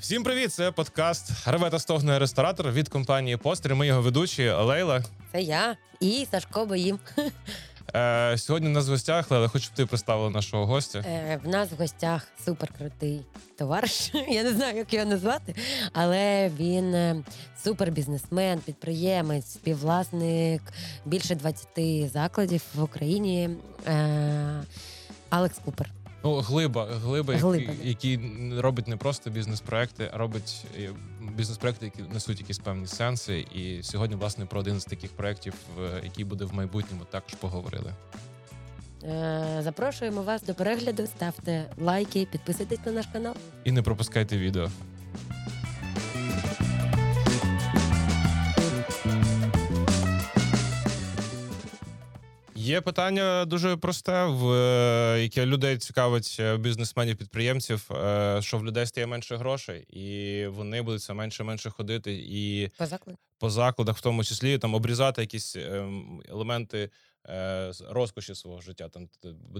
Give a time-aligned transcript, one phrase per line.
[0.00, 0.52] Всім привіт!
[0.52, 3.74] Це подкаст Реве та стогне ресторатор від компанії Постер.
[3.74, 5.02] Ми його ведучі Лейла.
[5.32, 6.98] Це я і Сашко Боїм.
[7.94, 10.98] Е, сьогодні у нас в гостях Лейла, хочу, щоб ти представила нашого гостя.
[10.98, 13.20] Е, в нас в гостях суперкрутий
[13.58, 14.10] товариш.
[14.28, 15.54] Я не знаю, як його назвати,
[15.92, 17.16] але він е,
[17.64, 20.62] супербізнесмен, підприємець, співвласник
[21.04, 21.68] більше 20
[22.12, 23.50] закладів в Україні.
[23.86, 24.62] Е,
[25.30, 25.90] Алекс Купер.
[26.24, 30.90] Ну, глиба, глиба, Глиба, Який, який робить не просто бізнес-проекти, а робить е,
[31.36, 33.38] бізнес-проекти, які несуть якісь певні сенси.
[33.54, 37.94] І сьогодні, власне, про один з таких проєктів, е, який буде в майбутньому, також поговорили.
[39.04, 41.06] Е, Запрошуємо вас до перегляду.
[41.06, 43.34] Ставте лайки, підписуйтесь на наш канал.
[43.64, 44.70] І не пропускайте відео.
[52.68, 58.64] Є питання дуже просте, в е, яке людей цікавить е, бізнесменів, підприємців, е, що в
[58.64, 63.18] людей стає менше грошей, і вони будуть все менше менше ходити і По закладу.
[63.38, 66.90] по закладах, в тому числі там обрізати якісь ем, елементи
[67.88, 69.08] розкоші свого життя, там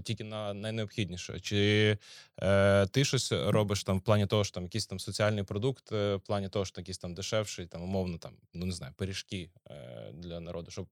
[0.04, 1.40] тільки на найнеобхідніше.
[1.40, 1.98] Чи
[2.42, 6.20] е, ти щось робиш там в плані того, що там якийсь там соціальний продукт, в
[6.26, 10.40] плані того, що якийсь там дешевший, там умовно там, ну не знаю, пиріжки е, для
[10.40, 10.86] народу, щоб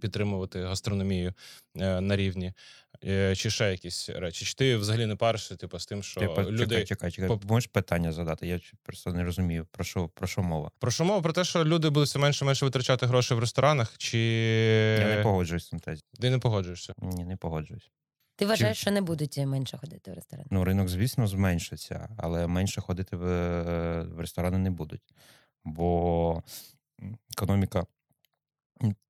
[0.00, 1.34] підтримувати гастрономію
[1.78, 2.52] е, на рівні,
[3.04, 4.44] е, чи ще якісь речі?
[4.44, 6.64] Чи ти взагалі не паришся, типу, з тим, що Типа, люди.
[6.66, 7.30] чекай, чекай, чекай.
[7.30, 8.46] поп- Можеш питання задати?
[8.46, 10.70] Я просто не розумію, про що, про що мова.
[10.78, 11.20] Про що мова?
[11.20, 14.18] Про те, що люди будуть все менше менше витрачати гроші в ресторанах, чи
[15.00, 16.02] Я не погоджуюсь з цим тезі.
[16.20, 16.92] ти не погоджуєшся?
[16.98, 17.90] Ні, не погоджуюсь.
[18.36, 20.46] Ти вважаєш, що не будуть менше ходити в ресторан?
[20.50, 25.02] Ну, ринок, звісно, зменшиться, але менше ходити в, е, в ресторани не будуть.
[25.64, 26.42] Бо
[27.36, 27.86] економіка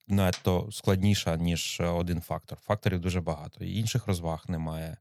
[0.08, 2.58] надто складніша, ніж е, один фактор.
[2.58, 3.64] Факторів дуже багато.
[3.64, 4.96] Інших розваг немає.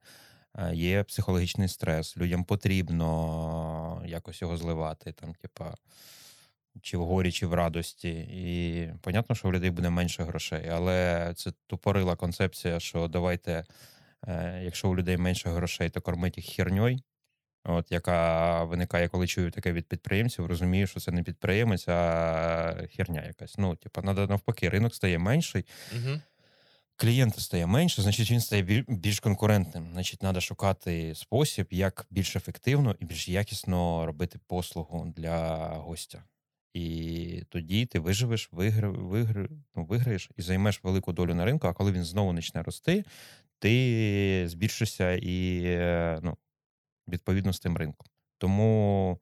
[0.58, 5.76] Е, Є психологічний стрес, людям потрібно якось його зливати, там, типа,
[6.82, 8.10] чи в горі, чи в радості.
[8.32, 13.66] І понятно, що в людей буде менше грошей, але це тупорила концепція, що давайте,
[14.28, 17.00] е, якщо у людей менше грошей, то кормить їх херньою.
[17.64, 23.24] От, яка виникає, коли чую таке від підприємців, розумію, що це не підприємець, а херня
[23.28, 23.58] якась.
[23.58, 26.20] Ну, надо навпаки, ринок стає менший, Угу.
[26.96, 29.90] клієнта стає менше, значить він стає більш конкурентним.
[29.92, 36.24] Значить, треба шукати спосіб, як більш ефективно і більш якісно робити послугу для гостя.
[36.74, 41.68] І тоді ти виживеш, вигра, вигра, ну, виграєш і займеш велику долю на ринку.
[41.68, 43.04] А коли він знову почне рости,
[43.60, 46.38] ти збільшишся і е, ну,
[47.08, 48.08] відповідно з тим ринком.
[48.38, 49.20] Тому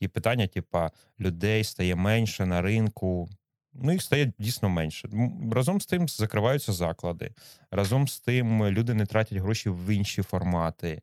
[0.00, 3.28] і питання, типа, людей стає менше на ринку.
[3.72, 5.08] Ну, їх стає дійсно менше.
[5.52, 7.30] Разом з тим закриваються заклади.
[7.70, 11.02] Разом з тим люди не тратять гроші в інші формати.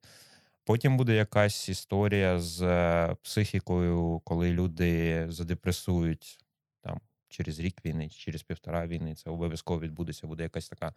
[0.65, 6.39] Потім буде якась історія з е, психікою, коли люди задепресують
[6.81, 6.99] там
[7.33, 9.15] через рік війни, через півтора війни.
[9.15, 10.27] Це обов'язково відбудеться.
[10.27, 10.93] Буде якась така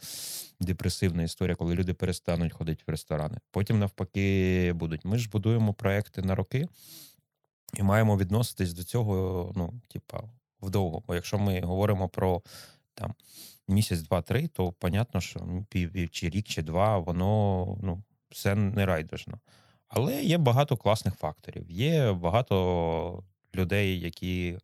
[0.61, 3.39] депресивна історія, коли люди перестануть ходити в ресторани.
[3.51, 5.05] Потім, навпаки, будуть.
[5.05, 6.69] Ми ж будуємо проекти на роки
[7.77, 10.23] і маємо відноситись до цього, ну, типа,
[10.63, 11.03] вдовго.
[11.07, 12.43] Бо якщо ми говоримо про
[12.95, 13.15] там
[13.69, 18.87] місяць, два-три, то понятно, що ну, пів чи рік, чи два, воно ну, все не
[18.87, 19.41] райдужно.
[19.89, 21.71] Але є багато класних факторів.
[21.71, 23.25] Є багато
[23.55, 24.59] людей, які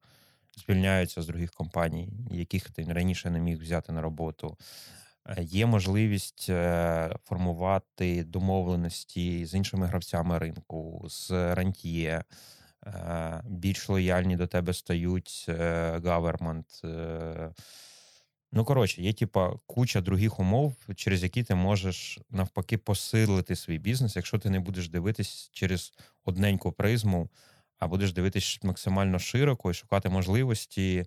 [0.56, 4.56] звільняються з других компаній, яких ти раніше не міг взяти на роботу.
[5.26, 12.24] Е, Є можливість е, формувати домовленості з іншими гравцями ринку, з рантьє.
[12.86, 16.00] Е, Більш лояльні до тебе стають е.
[18.54, 24.16] Ну, коротше, є типа куча других умов, через які ти можеш навпаки посилити свій бізнес,
[24.16, 25.92] якщо ти не будеш дивитись через
[26.24, 27.28] одненьку призму,
[27.82, 31.06] а будеш дивитись максимально широко і шукати можливості.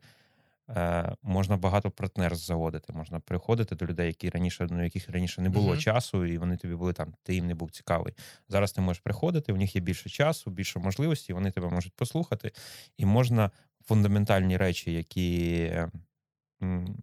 [0.69, 2.93] Е, можна багато партнерств заводити.
[2.93, 5.79] Можна приходити до людей, які раніше, ну, яких раніше не було Мгм.
[5.79, 8.13] часу, і вони тобі були там, ти їм не був цікавий.
[8.49, 12.51] Зараз ти можеш приходити, у них є більше часу, більше можливостей, вони тебе можуть послухати,
[12.97, 13.51] і можна
[13.85, 15.61] фундаментальні речі, які
[16.63, 16.97] м,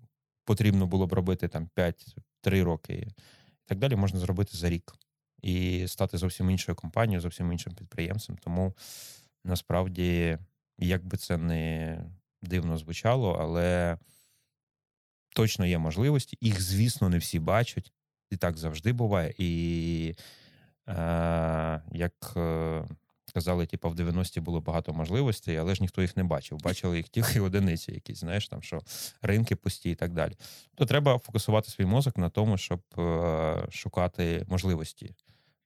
[0.44, 4.94] потрібно було б робити там 5-3 роки, і так далі, можна зробити за рік
[5.42, 8.36] і стати зовсім іншою компанією, зовсім іншим підприємцем.
[8.36, 8.74] Тому
[9.44, 10.38] насправді,
[10.78, 11.98] як би це не
[12.42, 13.98] дивно звучало, але
[15.34, 16.38] точно є можливості.
[16.40, 17.92] Їх, звісно, не всі бачать.
[18.30, 19.34] І так завжди буває.
[19.38, 20.14] І
[20.88, 22.84] е, як е,
[23.34, 26.58] казали, типу, в 90-ті було багато можливостей, але ж ніхто їх не бачив.
[26.58, 28.80] Бачили їх тільки одиниці, якісь, знаєш, там що
[29.22, 30.32] ринки пусті і так далі.
[30.74, 35.14] То треба фокусувати свій мозок на тому, щоб е, шукати можливості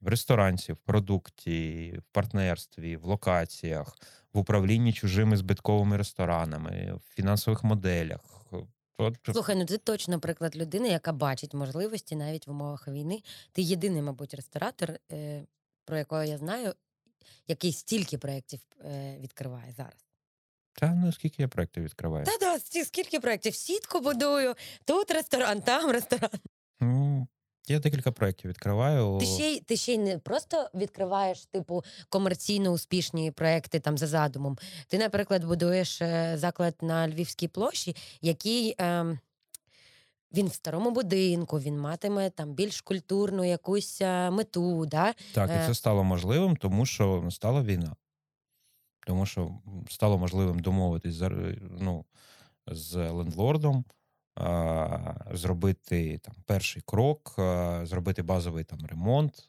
[0.01, 3.97] в ресторанці, в продукті, в партнерстві, в локаціях,
[4.33, 8.21] в управлінні чужими збитковими ресторанами, в фінансових моделях.
[9.33, 13.23] Слухай, ну ти точно приклад людини, яка бачить можливості навіть в умовах війни.
[13.53, 15.45] Ти єдиний, мабуть, ресторатор, е,
[15.85, 16.75] про якого я знаю,
[17.49, 20.07] який стільки проєктів е, відкриває зараз.
[20.73, 22.27] Та ну скільки я проєктів відкриваю?
[22.27, 23.55] Та да, скільки проєктів?
[23.55, 24.55] Сітку будую,
[24.85, 26.31] тут ресторан, там ресторан.
[26.81, 27.27] Ну,
[27.73, 29.19] я декілька проєктів відкриваю.
[29.21, 34.07] Ти ще й ти ще й не просто відкриваєш типу комерційно успішні проекти там за
[34.07, 34.59] задумом.
[34.89, 38.75] Ти, наприклад, будуєш е, заклад на Львівській площі, який.
[38.81, 39.19] Е,
[40.35, 44.87] він в старому будинку, він матиме там більш культурну якусь е, мету.
[44.87, 45.15] Да?
[45.35, 45.65] Так, і Е.
[45.67, 47.97] це стало можливим, тому що стала війна.
[49.07, 49.51] Тому що
[49.91, 51.23] стало можливим домовитись
[51.79, 52.05] ну,
[52.67, 53.85] з лендлордом,
[55.33, 57.35] зробити там перший крок,
[57.83, 59.47] зробити базовий там ремонт,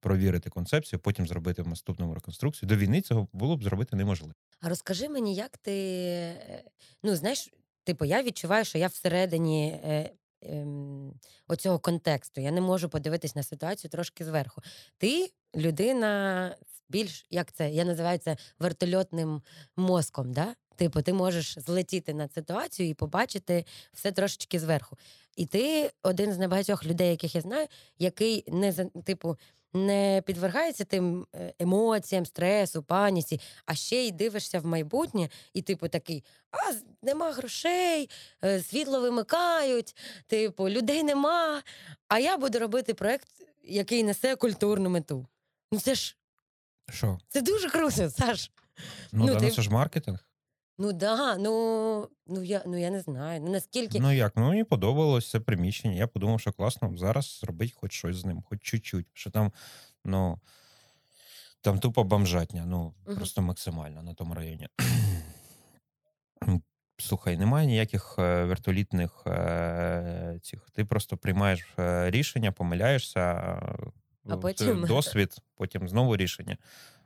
[0.00, 2.68] провірити концепцію, потім зробити в наступному реконструкцію.
[2.68, 4.34] До війни цього було б зробити неможливо.
[4.60, 5.72] А розкажи мені, як ти.
[5.72, 6.62] е,
[7.02, 7.50] Ну, знаєш,
[7.84, 10.10] типу, я відчуваю, що я всередині е,
[10.42, 11.12] ем,
[11.48, 12.40] оцього контексту.
[12.40, 14.62] Я не можу подивитись на ситуацію трошки зверху.
[14.98, 16.54] Ти людина
[16.92, 17.70] більш як це?
[17.70, 19.42] Я називаю це вертольотним
[19.76, 20.32] мозком.
[20.32, 20.54] Да?
[20.76, 24.96] Типу, ти можеш злетіти над ситуацією і побачити все трошечки зверху.
[25.36, 27.66] І ти один з небагатьох людей, яких я знаю,
[27.98, 28.72] який не
[29.04, 29.36] типу.
[29.74, 35.88] Не підвергається тим е, емоціям, стресу, паніці, а ще й дивишся в майбутнє, і типу
[35.88, 36.72] такий: а
[37.02, 38.10] нема грошей,
[38.44, 39.96] е, світло вимикають,
[40.26, 41.62] типу, людей нема.
[42.08, 43.28] А я буду робити проект,
[43.62, 45.26] який несе культурну мету.
[45.72, 46.16] Ну це ж
[46.90, 47.18] Що?
[47.28, 48.50] це дуже круто, Саш.
[49.12, 50.26] Ну, Ну, да, ти- ну це ж маркетинг.
[50.78, 53.40] Ну да, ну, ну я ну я не знаю.
[53.40, 54.36] Ну наскільки Ну як?
[54.36, 55.94] Ну мені подобалось це приміщення.
[55.94, 59.06] Я подумав, що класно зараз зробити хоч щось з ним, хоч чуть-чуть.
[59.12, 59.52] Що там,
[60.04, 60.40] ну
[61.60, 63.16] там тупо бомжатня, ну Мгм.
[63.16, 64.68] просто максимально на тому районі.
[66.98, 70.70] Слухай, немає ніяких е, вертолітних е, цих.
[70.72, 73.22] Ти просто приймаєш е, рішення, помиляєшся,
[74.28, 76.56] А потім- досвід, потім знову рішення.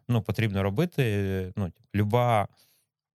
[0.09, 1.53] Ну, потрібно робити.
[1.57, 2.49] Ну, люба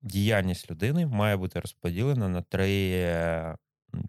[0.01, 3.57] діяльність людини має бути розподілена на три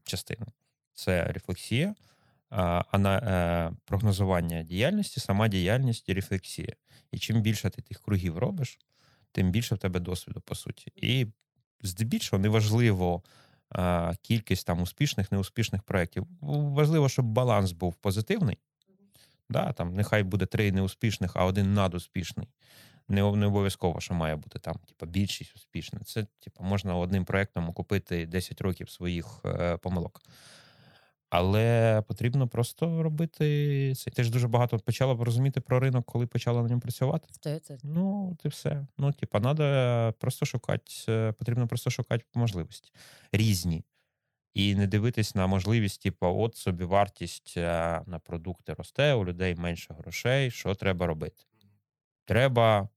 [0.04, 0.46] частини:
[0.94, 1.94] це рефлексія,
[2.50, 6.72] а, ана, е, прогнозування діяльності, сама діяльність і рефлексія.
[7.12, 8.78] І чим більше ти тих кругів робиш,
[9.32, 10.92] тим більше в тебе досвіду, по суті.
[10.96, 11.26] І
[11.82, 13.22] здебільшого неважливо
[14.22, 16.26] кількість там успішних, неуспішних проєктів.
[16.40, 18.58] Важливо, щоб баланс був позитивний.
[19.52, 22.48] Да, там нехай буде три неуспішних, а один надуспішний.
[23.08, 26.00] Не, не обов'язково, що має бути там, типу, більшість успішна.
[26.04, 30.22] Це, типу, можна одним проєктом окупити 10 років своїх е, помилок.
[31.30, 34.10] Але потрібно просто робити це.
[34.10, 37.28] Ти ж дуже багато почала розуміти про ринок, коли почала на ньому працювати.
[37.30, 37.78] Стоїть це.
[37.82, 38.86] Ну, ти все.
[38.98, 42.92] Ну, типа, треба просто шукати, е, потрібно просто шукати можливості
[43.32, 43.84] різні.
[44.54, 49.54] І не дивитись на можливість, типу, от собі вартість е, на продукти росте, у людей
[49.54, 50.50] менше грошей.
[50.50, 51.44] Що треба робити?
[52.24, 52.88] Треба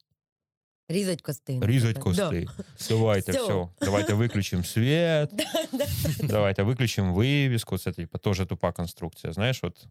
[0.90, 1.60] Різать кости.
[1.62, 2.16] різати наприклад.
[2.16, 2.46] Да.
[2.48, 2.94] кости.
[2.94, 3.72] Давайте, Всьо.
[3.78, 3.86] все.
[3.86, 5.30] Давайте виключимо світ.
[5.34, 5.88] Да, да.
[6.24, 7.78] Давайте виключимо вивіску.
[7.78, 9.34] Це типу, теж тупа конструкція.
[9.34, 9.86] Знаєш, от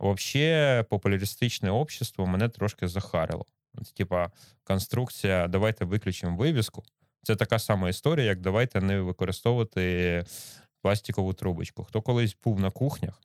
[0.00, 3.46] взагалі популяристичне общество мене трошки захарило.
[3.74, 4.30] От, типа,
[4.64, 6.84] конструкція, давайте виключимо вивіску.
[7.22, 10.24] Це така сама історія, як давайте не використовувати
[10.88, 11.84] пластикову трубочку.
[11.84, 13.22] Хто колись був на кухнях?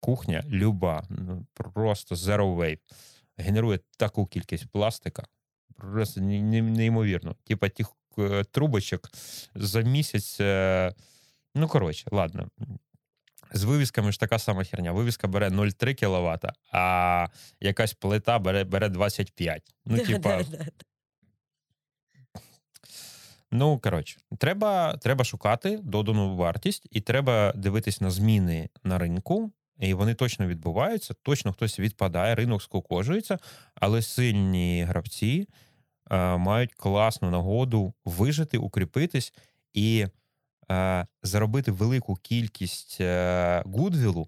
[0.00, 2.78] Кухня люба, ну, просто zero wave,
[3.36, 5.26] генерує таку кількість пластика.
[5.76, 7.36] Просто не- не- неймовірно.
[7.44, 9.10] Типа тих е, трубочок
[9.54, 10.40] за місяць.
[10.40, 10.94] е,
[11.54, 12.48] Ну, коротше, ладно.
[13.52, 14.92] З вивісками ж така сама херня.
[14.92, 17.26] Вивіска бере 0,3 кВт, а
[17.60, 19.74] якась плита бере, бере 25.
[19.86, 20.42] Ну, типа.
[23.50, 29.52] Ну, коротше, треба, треба шукати додану вартість, і треба дивитись на зміни на ринку.
[29.78, 33.38] І вони точно відбуваються, точно хтось відпадає, ринок скукожується,
[33.74, 35.48] але сильні гравці
[36.10, 39.32] е, мають класну нагоду вижити, укріпитись
[39.74, 40.06] і
[40.70, 44.26] е, заробити велику кількість е, гудвілу,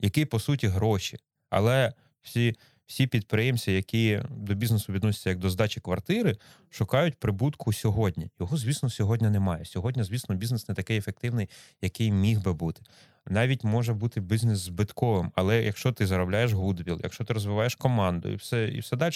[0.00, 1.18] який, по суті, гроші.
[1.50, 2.56] Але всі,
[2.88, 6.36] всі підприємці, які до бізнесу відносяться як до здачі квартири,
[6.70, 8.30] шукають прибутку сьогодні.
[8.40, 9.64] Його, звісно, сьогодні немає.
[9.64, 11.48] Сьогодні, звісно, бізнес не такий ефективний,
[11.82, 12.82] який міг би бути.
[13.26, 18.34] Навіть може бути бізнес збитковим, але якщо ти заробляєш гудвіл, якщо ти розвиваєш команду і
[18.34, 19.14] все, і все далі,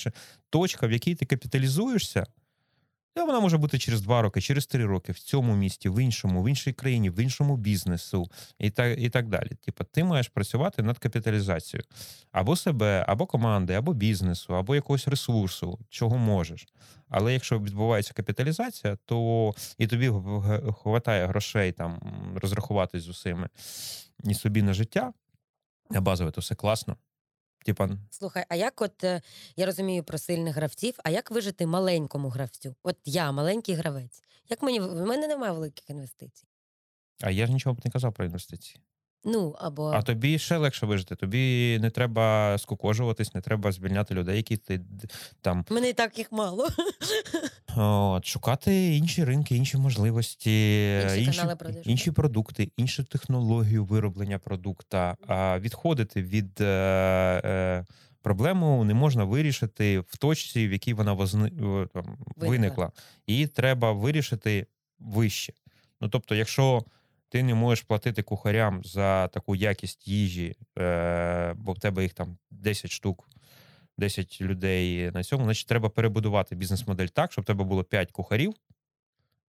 [0.50, 2.26] точка, в якій ти капіталізуєшся,
[3.16, 6.42] І вона може бути через два роки, через три роки в цьому місті, в іншому,
[6.42, 9.50] в іншій країні, в іншому бізнесу і так, і так далі.
[9.64, 11.84] Типа, ти маєш працювати над капіталізацією
[12.32, 16.66] або себе, або команди, або бізнесу, або якогось ресурсу, чого можеш.
[17.08, 22.00] Але якщо відбувається капіталізація, то і тобі вистачає грошей там
[22.42, 23.48] розрахуватись з усіми
[24.24, 25.12] і собі на життя,
[25.90, 26.96] а базове то все класно.
[27.64, 29.22] Типа, Слухай, а як от е,
[29.56, 32.74] я розумію про сильних гравців, а як вижити маленькому гравцю?
[32.82, 34.22] От я маленький гравець.
[34.48, 36.46] Як мені в мене немає великих інвестицій?
[37.22, 38.80] а я ж нічого б не казав про інвестиції.
[39.24, 41.16] Ну або А тобі ще легше вижити.
[41.16, 44.80] Тобі не треба скукожуватись, не треба звільняти людей, які ти
[45.40, 46.68] там мене і так їх мало.
[47.76, 50.50] от, шукати інші ринки, інші можливості,
[51.16, 55.16] Інші канали продажу, інші продукти, іншу технологію вироблення продукта.
[55.26, 56.64] А відходити від е,
[57.44, 57.86] е,
[58.22, 62.92] проблему не можна вирішити в точці, в якій вона возни, е, там, виникла.
[63.26, 64.66] Її треба вирішити
[64.98, 65.52] вище.
[66.00, 66.82] Ну тобто, якщо
[67.32, 72.38] ти не можеш платити кухарям за таку якість їжі, е, бо в тебе їх там
[72.50, 73.28] 10 штук,
[73.98, 78.54] 10 людей на цьому, значить треба перебудувати бізнес-модель так, щоб в тебе було 5 кухарів,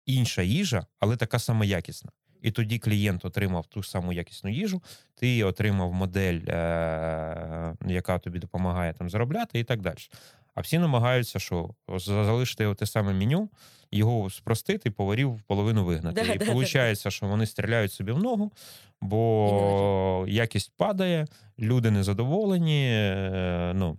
[0.07, 2.11] інша їжа, але така сама якісна.
[2.43, 4.83] І тоді клієнт отримав ту саму якісну їжу,
[5.15, 9.99] ти отримав модель, е, яка тобі допомагає там заробляти, і так далі.
[10.55, 13.49] А всі намагаються, що залишити те саме меню,
[13.91, 16.15] його спростити, поварів половину вигнати.
[16.25, 18.53] Да, і да, да, виходить, що вони стріляють собі в ногу,
[19.01, 21.27] бо якість падає,
[21.59, 22.87] люди незадоволені.
[22.93, 23.99] е, Ну,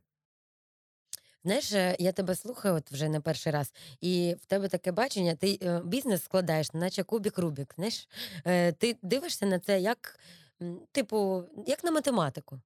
[1.44, 5.36] Знаєш, е, я тебе слухаю от вже не перший раз, і в тебе таке бачення,
[5.36, 7.74] ти е, бізнес складаєш, наче кубік Рубік.
[7.76, 8.08] Знаєш,
[8.78, 10.20] ти дивишся на це як,
[10.92, 12.60] типу, як на математику.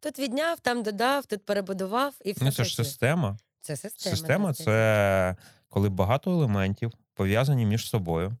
[0.00, 3.38] Тут відняв, там додав, тут перебудував, і все ну це ж система.
[3.60, 4.16] Це система.
[4.16, 5.36] Система це
[5.68, 8.36] коли багато елементів пов'язані між собою,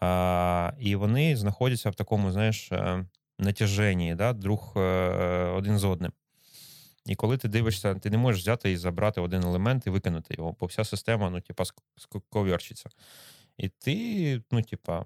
[0.00, 3.06] а, і вони знаходяться в такому, знаєш, е,
[3.38, 4.80] натяженні, да, друг е,
[5.56, 6.12] один з одним.
[7.06, 10.56] І коли ти дивишся, ти не можеш взяти і забрати один елемент і викинути його,
[10.60, 12.90] бо вся система, ну, типа, ск- сковерчиться.
[13.56, 15.04] І ти, ну, типа,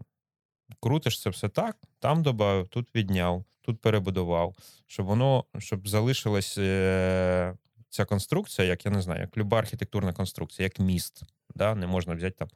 [0.80, 4.54] крутиш це все так, там додав, тут відняв, тут перебудував,
[4.86, 7.54] щоб воно щоб залишилась е,
[7.88, 11.22] ця конструкція, як я не знаю, як люба архітектурна конструкція, як міст.
[11.54, 11.74] Да?
[11.74, 12.48] Не можна взяти там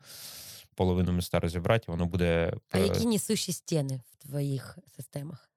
[0.75, 2.53] половину міста розібрати, воно буде.
[2.71, 5.51] А які несущі стіни в твоїх системах?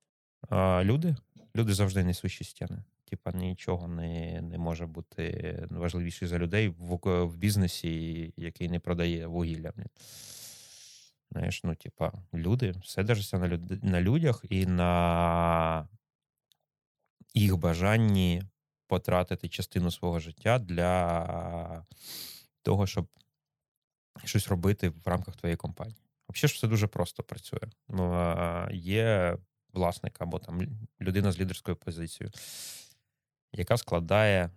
[0.50, 1.16] А люди?
[1.56, 2.84] Люди завжди несущі стіни.
[3.10, 9.28] Типа нічого не, не може бути важливіше за людей в, в бізнесі, який не продає
[9.28, 9.72] вугілля.
[11.32, 15.88] Знаєш, ну, типа, люди, все держиться на, люд, на людях і на
[17.34, 18.44] їх бажанні
[18.88, 21.86] потратити частину свого життя для
[22.62, 23.08] того, щоб
[24.24, 25.98] щось робити в рамках твоєї компанії.
[26.30, 27.70] Взагалі ж все дуже просто працює.
[27.88, 29.38] Ну, є
[29.74, 30.62] власник або там
[31.02, 32.32] людина з лідерською позицією,
[33.54, 34.50] яка складає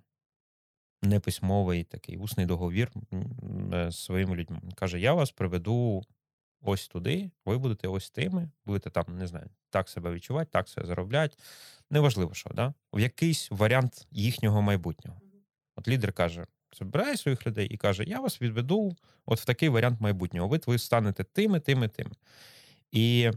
[1.02, 2.92] неписьмовий такий усний договір
[3.90, 4.60] своїми людьми.
[4.74, 6.02] Каже: Я вас приведу
[6.62, 10.86] ось туди, ви будете ось тими, будете там, не знаю, так себе відчувати, так себе
[10.86, 11.36] заробляти.
[11.90, 12.74] Неважливо, що, да?
[12.92, 15.20] в якийсь варіант їхнього майбутнього.
[15.76, 18.96] От лідер каже: збирає своїх людей і каже: Я вас відведу
[19.26, 20.48] от в такий варіант майбутнього.
[20.48, 22.10] Ви, ви станете тими, тими, тими.
[22.92, 23.30] І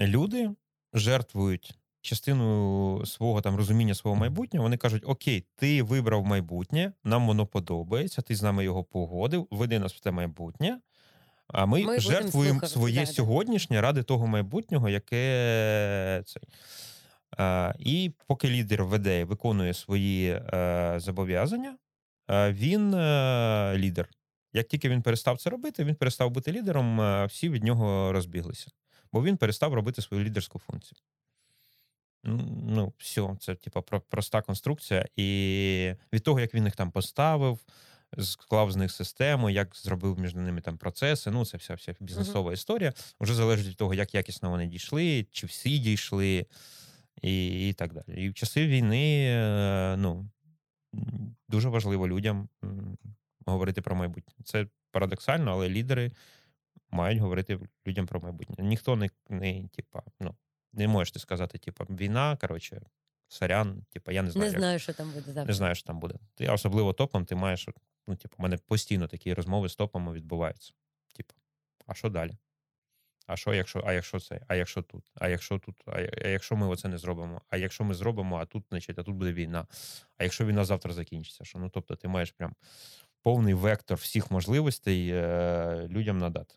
[0.00, 0.50] люди
[0.92, 4.62] жертвують частину свого там розуміння свого майбутнього.
[4.62, 9.78] Вони кажуть: Окей, ти вибрав майбутнє, нам воно подобається, ти з нами його погодив, веди
[9.78, 10.80] нас в те майбутнє.
[11.48, 16.42] А ми, Ми жертвуємо слухати, своє да, сьогоднішнє ради того майбутнього, яке цей.
[17.38, 21.76] А, і поки лідер веде і виконує свої е, зобов'язання,
[22.30, 24.08] е, він е, лідер.
[24.52, 28.70] Як тільки він перестав це робити, він перестав бути лідером, е, всі від нього розбіглися.
[29.12, 30.98] Бо він перестав робити свою лідерську функцію.
[32.66, 35.06] Ну, все, це типа проста конструкція.
[35.16, 37.58] І від того, як він їх там поставив,
[38.18, 41.30] склав з них систему, як зробив між ними там процеси.
[41.30, 42.92] Ну, це вся вся бізнесова історія.
[43.20, 46.46] Вже залежить від того, як якісно вони дійшли, чи всі дійшли,
[47.22, 48.24] і, і так далі.
[48.24, 50.28] І в часи війни, е, ну,
[51.48, 52.48] дуже важливо людям
[53.46, 54.34] говорити про майбутнє.
[54.44, 56.12] Це парадоксально, але лідери
[56.90, 58.64] мають говорити людям про майбутнє.
[58.64, 60.34] Ніхто не, не типа, ну,
[60.72, 62.82] не можеш ти сказати, типа, війна, коротше,
[63.28, 64.46] сорян, типа, я не знаю.
[64.46, 65.44] Не як- знаю, що там буде завтра.
[65.44, 66.14] не знаю, що там буде.
[66.34, 67.68] Ти особливо топом, ти маєш,
[68.06, 70.72] ну, типу, у мене постійно такі розмови з топами відбуваються.
[71.14, 71.34] Типу,
[71.86, 72.36] а що далі?
[73.26, 74.40] А що, якщо, а якщо це?
[74.48, 75.04] А якщо тут?
[75.14, 75.82] А якщо тут?
[75.86, 77.40] А, якщо ми оце не зробимо?
[77.50, 79.66] А якщо ми зробимо, а тут, значить, а тут буде війна.
[80.18, 81.44] А якщо війна завтра закінчиться?
[81.44, 81.58] Що?
[81.58, 82.54] Ну, тобто, ти маєш прям
[83.22, 86.54] повний вектор всіх можливостей е, людям надати.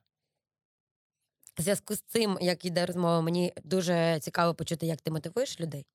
[1.57, 5.85] В зв'язку з цим, як іде розмова, мені дуже цікаво почути, як ти мотивуєш людей.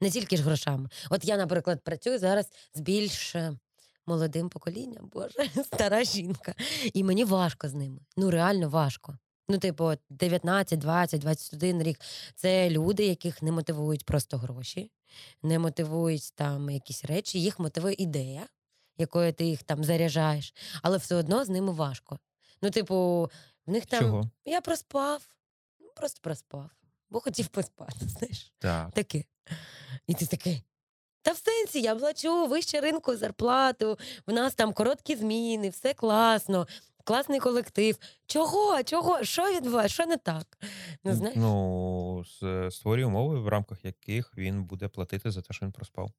[0.00, 0.88] Не тільки ж грошами.
[1.10, 3.58] От я, наприклад, працюю зараз з більш е,
[4.06, 6.54] молодим поколінням, боже, стара жінка.
[6.94, 7.98] І мені важко з ними.
[8.16, 9.18] Ну, реально важко.
[9.48, 12.00] Ну, типу, 19, 20, 21 рік
[12.34, 14.90] це люди, яких не мотивують просто гроші,
[15.42, 18.46] не мотивують там якісь речі, їх мотивує ідея,
[18.98, 22.18] якою ти їх там заряджаєш, але все одно з ними важко.
[22.62, 23.30] Ну, типу,
[23.66, 24.30] в них там Чого?
[24.44, 25.22] я проспав,
[25.80, 26.70] ну, просто проспав,
[27.10, 28.92] бо хотів поспати, знаєш, Так.
[28.92, 29.24] таке.
[30.06, 30.62] І ти такий.
[31.22, 36.66] Та в сенсі, я плачу вище ринку зарплату, в нас там короткі зміни, все класно,
[37.04, 37.98] класний колектив.
[38.26, 38.82] Чого?
[38.82, 39.24] Чого?
[39.24, 39.94] Що відбувається?
[39.94, 40.58] Що не так?
[41.04, 41.36] Ну, знаєш?
[41.38, 42.24] Ну,
[42.70, 46.12] створює умови, в рамках яких він буде платити за те, що він проспав.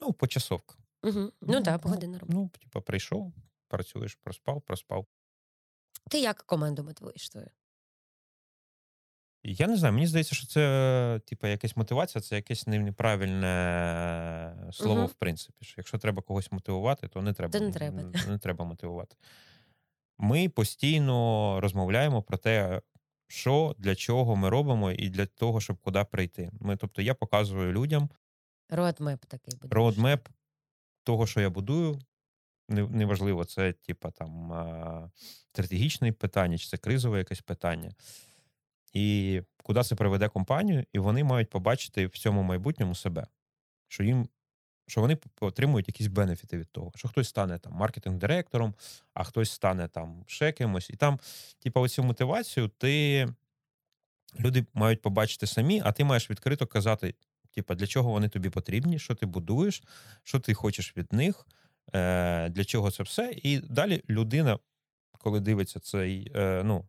[0.00, 0.74] Ну, почасовка.
[1.02, 1.32] Угу.
[1.40, 2.38] Ну так, погодина робота.
[2.38, 3.32] Ну, типа, прийшов,
[3.68, 5.06] працюєш, проспав, проспав.
[6.10, 7.46] Ти як команду мотивуєш свою?
[9.48, 15.06] Я не знаю, мені здається, що це, типа, якась мотивація, це якесь неправильне слово, Мгм.
[15.06, 15.64] в принципі.
[15.64, 17.60] Що якщо треба когось мотивувати, то не треба.
[17.60, 19.16] Не треба, не треба мотивувати.
[20.18, 22.82] Ми постійно розмовляємо про те,
[23.28, 26.50] що для чого ми робимо, і для того, щоб куди прийти.
[26.60, 28.10] Ми, тобто, я показую людям
[28.70, 29.74] Roadmap такий буде.
[29.74, 30.28] roadmap
[31.04, 31.98] того, що я будую.
[32.68, 34.52] Не- Неважливо, це типа там
[35.52, 37.90] стратегічне питання, чи це кризове якесь питання.
[38.96, 43.26] І куди це приведе компанію, і вони мають побачити в цьому майбутньому себе,
[43.88, 44.28] що їм.
[44.88, 48.74] Що вони отримують якісь бенефіти від того, що хтось стане там маркетинг-директором,
[49.14, 50.90] а хтось стане там ще кимось.
[50.90, 51.18] І там,
[51.58, 53.26] типа, оцю мотивацію ти
[54.40, 57.14] люди мають побачити самі, а ти маєш відкрито казати,
[57.50, 59.82] типа, для чого вони тобі потрібні, що ти будуєш,
[60.22, 61.46] що ти хочеш від них,
[61.94, 63.32] е, для чого це все.
[63.42, 64.58] І далі людина,
[65.18, 66.84] коли дивиться цей, е, ну,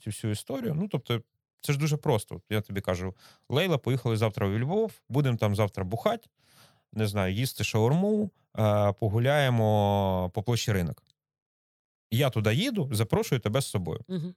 [0.00, 1.22] цю всю історію, ну тобто.
[1.62, 2.42] Це ж дуже просто.
[2.50, 3.14] Я тобі кажу:
[3.48, 6.28] Лейла, поїхали завтра у Львов, будемо там завтра бухати,
[6.92, 11.02] не знаю, їсти шаурму, е, погуляємо по площі ринок.
[12.10, 14.00] Я туди їду, запрошую тебе з собою.
[14.08, 14.34] Угу.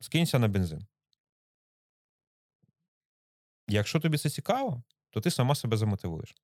[0.00, 0.86] Скинься на бензин.
[3.68, 6.34] Якщо тобі це цікаво, то ти сама себе замотивуєш.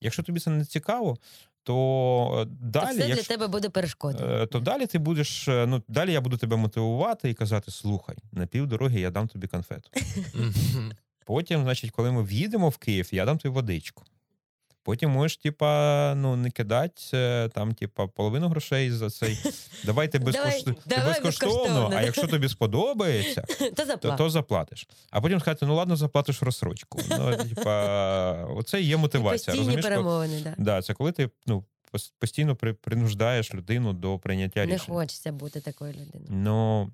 [0.00, 1.16] Якщо тобі це не цікаво,
[1.62, 4.30] то далі То далі, якщо, для тебе буде перешкодою.
[4.42, 5.48] е, то далі ти будеш.
[5.48, 9.46] е, Ну, далі я буду тебе мотивувати і казати: слухай, на півдороги я дам тобі
[9.46, 9.90] конфету.
[11.26, 14.04] Потім, значить, коли ми в'їдемо в Київ, я дам тобі водичку.
[14.88, 19.38] Потім можеш, типа, ну, не кидати е, там, типа, половину грошей за цей.
[19.84, 20.80] Давайте Давай- безкоштовно.
[20.86, 23.42] давай безкоштовно, а якщо тобі сподобається,
[24.00, 24.88] То то, заплатиш.
[25.10, 27.00] А потім сказати, ну ладно, заплатиш розсрочку.
[27.10, 29.34] Ну, типа, оце є мотивація.
[29.36, 29.84] Постійні Розумієш?
[29.84, 30.54] Перемовини, да.
[30.58, 31.64] Да, це коли ти ну,
[32.18, 34.94] постійно при, принуждаєш людину до прийняття Не рішень.
[34.94, 36.26] хочеться бути такою людиною.
[36.28, 36.90] Ну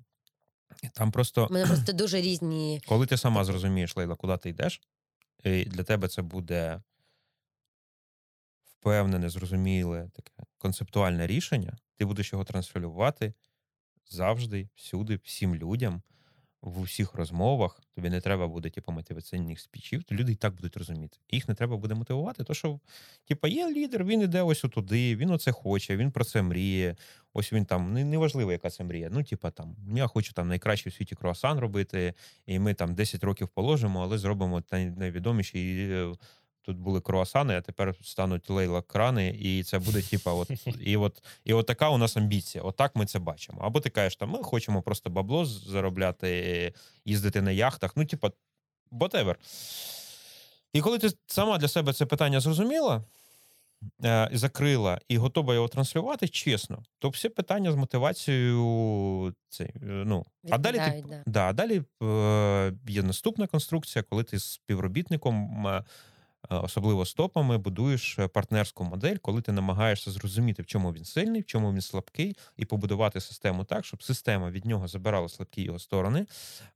[0.93, 2.81] там просто, мене просто дуже різні.
[2.87, 4.81] коли ти сама зрозумієш, Лейла, куди ти йдеш,
[5.43, 6.81] і для тебе це буде
[8.85, 13.33] впевнене, зрозуміле, таке концептуальне рішення, ти будеш його транслювати
[14.11, 16.01] завжди, всюди, всім людям.
[16.61, 20.77] В усіх розмовах тобі не треба буде типу, мотиваційних спічів, то люди і так будуть
[20.77, 21.17] розуміти.
[21.31, 22.79] Їх не треба буде мотивувати, то що
[23.27, 26.95] типу, є лідер, він іде ось туди, він оце хоче, він про це мріє.
[27.33, 29.09] Ось він там неважливо, яка це мрія.
[29.11, 32.13] Ну, типа там, я хочу там найкращий в світі круасан робити,
[32.45, 35.73] і ми там 10 років положимо, але зробимо най- найвідоміші.
[35.73, 36.13] І, е,
[36.65, 40.51] Тут були круасани, а тепер стануть лейла крани, і це буде, типа, от
[40.81, 42.63] і от і от така у нас амбіція.
[42.63, 43.61] Отак ми це бачимо.
[43.61, 46.73] Або ти кажеш, там ми хочемо просто бабло заробляти,
[47.05, 47.91] їздити на яхтах.
[47.95, 48.31] Ну, типа,
[48.91, 49.35] whatever.
[50.73, 53.03] І коли ти сама для себе це питання зрозуміла,
[54.03, 60.25] е, закрила і готова його транслювати чесно, то всі питання з мотивацією це, е, ну,
[60.51, 61.23] а далі ти, да.
[61.25, 65.83] да, далі е, є наступна конструкція, коли ти з співробітником, е,
[66.49, 71.41] особливо з топами, будуєш е, партнерську модель, коли ти намагаєшся зрозуміти, в чому він сильний,
[71.41, 75.79] в чому він слабкий, і побудувати систему так, щоб система від нього забирала слабкі його
[75.79, 76.25] сторони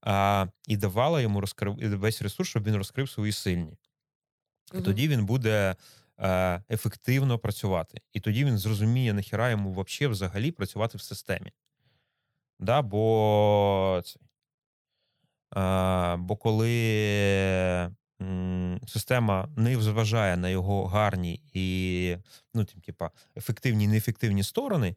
[0.01, 3.77] а, і давала йому розкрив весь ресурс, щоб він розкрив свої сильні.
[4.73, 5.75] І тоді він буде
[6.19, 8.01] е, ефективно працювати.
[8.13, 11.51] І тоді він зрозуміє, нахіра йому вообще взагалі працювати в системі.
[12.59, 14.03] Да, бо,
[15.57, 16.69] е, бо коли
[18.87, 22.17] система не зважає на його гарні і
[22.53, 24.95] ну, тим, типа, ефективні і неефективні сторони,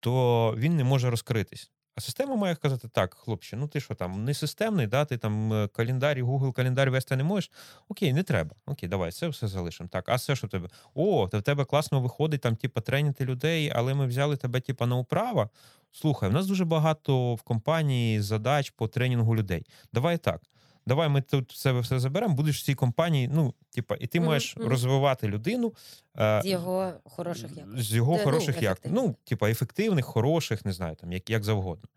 [0.00, 1.70] то він не може розкритись.
[1.94, 5.52] А система має сказати: так, хлопче, ну ти що там, не системний, да, ти там
[5.52, 7.50] е, календар, Google календар вести не можеш.
[7.88, 8.56] Окей, не треба.
[8.66, 9.88] Окей, давай, це все залишимо.
[9.88, 10.68] Так, а все, що в тебе?
[10.94, 14.86] О, то в тебе класно виходить там, типа, треніти людей, але ми взяли тебе, типа,
[14.86, 15.48] на управа.
[15.92, 19.66] Слухай, у нас дуже багато в компанії задач по тренінгу людей.
[19.92, 20.40] Давай так.
[20.86, 23.28] Давай ми тут себе все заберемо, будеш в цій компанії.
[23.28, 24.68] Ну, типа, і ти Мгм, маєш мгм.
[24.68, 25.74] розвивати людину
[26.18, 27.82] е, З його хороших якостей.
[27.82, 31.44] з його Е, ну, хороших як ну, типа ефективних, хороших, не знаю, там як, як
[31.44, 31.88] завгодно.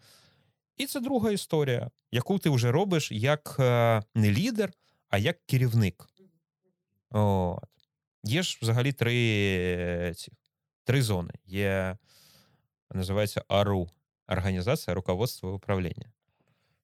[0.77, 4.71] І це друга історія, яку ти вже робиш як е, не лідер,
[5.09, 6.05] а як керівник.
[7.11, 7.63] От.
[8.23, 10.31] Є ж взагалі три е, ці,
[10.83, 11.33] три зони.
[11.45, 11.97] Є,
[12.91, 13.87] називається АРУ
[14.27, 16.11] організація руководства і управління.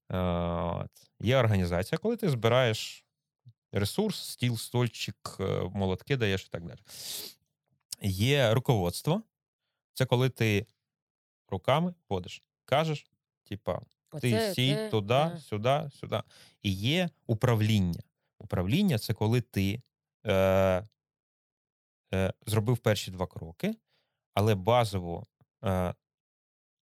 [0.09, 0.91] От.
[1.23, 3.05] Є організація, коли ти збираєш
[3.71, 6.79] ресурс, стіл, стольчик, е, молотки даєш і так далі.
[8.01, 9.23] Є руководство.
[9.93, 10.65] Це коли ти
[11.49, 13.05] руками водиш, кажеш,
[13.43, 13.81] типа,
[14.21, 16.21] ти Оце- сій це, туди, сюди, сюди.
[16.62, 18.01] І є управління.
[18.39, 19.81] Управління це коли ти
[20.25, 20.88] е,
[22.13, 23.75] е, зробив перші два кроки,
[24.34, 25.27] але базово
[25.63, 25.93] е,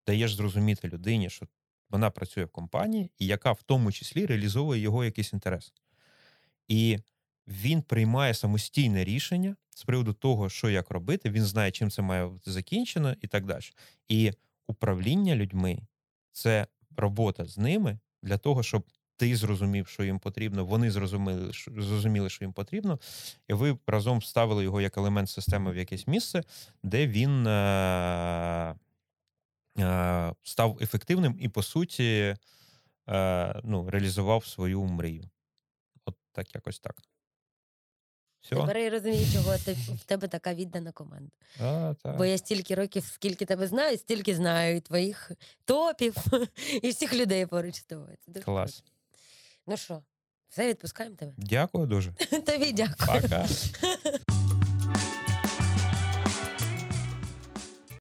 [0.07, 1.47] даєш зрозуміти людині, що
[1.93, 5.73] вона працює в компанії, і яка в тому числі реалізовує його якийсь інтерес.
[6.67, 6.99] І
[7.47, 12.27] він приймає самостійне рішення з приводу того, що як робити, він знає, чим це має
[12.27, 13.63] бути закінчено, і так далі.
[14.07, 14.31] І
[14.67, 15.79] управління людьми
[16.31, 18.83] це робота з ними для того, щоб
[19.17, 22.99] ти зрозумів, що їм потрібно, вони зрозуміли, що, зрозуміли, що їм потрібно,
[23.47, 26.43] і ви разом вставили його як елемент системи в якесь місце,
[26.83, 28.75] де він е-
[30.43, 32.35] став ефективним і, по суті,
[33.09, 35.29] е- ну, реалізував свою мрію.
[36.05, 37.01] От так якось так.
[38.41, 38.55] Все?
[38.55, 41.31] Тепер я розумію, чого ти, в тебе така віддана команда.
[41.59, 42.17] А, так.
[42.17, 45.31] Бо я стільки років, скільки тебе знаю, стільки знаю і твоїх
[45.65, 46.15] топів,
[46.81, 48.17] і всіх людей поруч з тобою.
[48.25, 48.71] Це дуже Клас.
[48.75, 48.91] круто.
[49.67, 50.03] Ну що,
[50.49, 51.33] все відпускаємо тебе.
[51.37, 52.13] Дякую дуже.
[52.45, 53.21] Тобі дякую.
[53.21, 53.47] Пока.